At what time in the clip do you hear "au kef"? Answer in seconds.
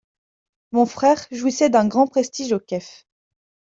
2.53-3.05